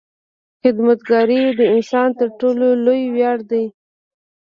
•خدمتګاري 0.61 1.41
د 1.59 1.61
انسان 1.75 2.09
تر 2.19 2.29
ټولو 2.39 2.65
لوی 2.85 3.01
ویاړ 3.15 3.37
دی. 3.51 3.65